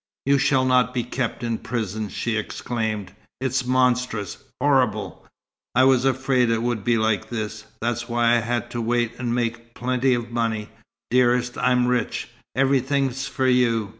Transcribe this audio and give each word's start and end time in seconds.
"You 0.25 0.39
shall 0.39 0.65
not 0.65 0.95
be 0.95 1.03
kept 1.03 1.43
in 1.43 1.59
prison!" 1.59 2.09
she 2.09 2.35
exclaimed. 2.35 3.13
"It's 3.39 3.67
monstrous 3.67 4.37
horrible! 4.59 5.27
I 5.75 5.83
was 5.83 6.05
afraid 6.05 6.49
it 6.49 6.63
would 6.63 6.83
be 6.83 6.97
like 6.97 7.29
this. 7.29 7.65
That's 7.81 8.09
why 8.09 8.31
I 8.35 8.39
had 8.39 8.71
to 8.71 8.81
wait 8.81 9.11
and 9.19 9.35
make 9.35 9.75
plenty 9.75 10.15
of 10.15 10.31
money. 10.31 10.69
Dearest, 11.11 11.55
I'm 11.59 11.85
rich. 11.85 12.29
Everything's 12.55 13.27
for 13.27 13.45
you. 13.45 13.89